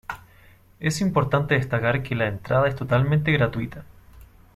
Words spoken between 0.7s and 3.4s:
Es importante destacar que la entrada es totalmente